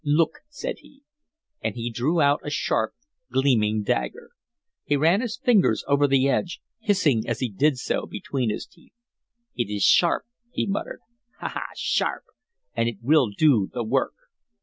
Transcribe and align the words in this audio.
"Look," 0.03 0.39
said 0.49 0.79
he. 0.79 1.03
And 1.63 1.75
he 1.75 1.91
drew 1.91 2.21
out 2.21 2.39
a 2.43 2.49
sharp, 2.49 2.93
gleaming 3.31 3.83
dagger! 3.83 4.31
He 4.83 4.97
ran 4.97 5.21
his 5.21 5.37
fingers 5.37 5.83
over 5.87 6.07
the 6.07 6.27
edge, 6.27 6.59
hissing 6.79 7.25
as 7.27 7.39
he 7.39 7.49
did 7.51 7.77
so 7.77 8.07
between 8.07 8.49
his 8.49 8.65
teeth. 8.65 8.93
"It 9.55 9.69
is 9.69 9.83
sharp," 9.83 10.25
he 10.51 10.65
muttered. 10.65 11.01
"Ha! 11.37 11.49
ha! 11.49 11.67
sharp! 11.75 12.23
And 12.73 12.89
it 12.89 12.97
will 13.03 13.29
do 13.29 13.69
the 13.71 13.83
work." 13.83 14.15